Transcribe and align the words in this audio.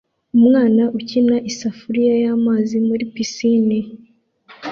Umwana 0.37 0.83
ukina 0.97 1.37
isafuriya 1.49 2.13
y'amazi 2.23 2.75
muri 2.87 3.03
pisine 3.13 3.77